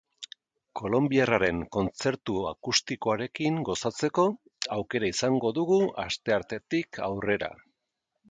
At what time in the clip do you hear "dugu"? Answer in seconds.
5.61-5.79